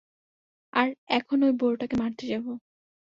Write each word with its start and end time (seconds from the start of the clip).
আর 0.73 0.87
এখন 1.09 1.37
ঐ 1.43 1.49
বুড়োটাকে 1.59 1.95
মারতে 2.01 2.23
যাবো। 2.27 2.51